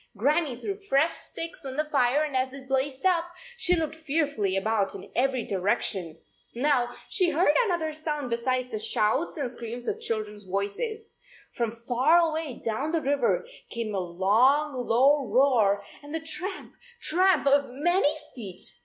[0.17, 3.93] Gran nie threw fresh sticks on the fire, and as it blazed up, she looked
[3.95, 6.17] fearfully about in every direction.
[6.55, 11.03] Now she heard another sound besides the shouts and screams of children s voices.
[11.53, 17.45] From far away down the river came a long low roar and the tramp, tramp
[17.45, 18.71] of many feet.